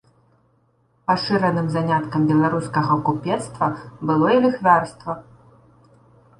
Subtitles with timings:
[1.11, 3.67] Пашыраным заняткам беларускага купецтва
[4.07, 5.13] было і ліхвярства.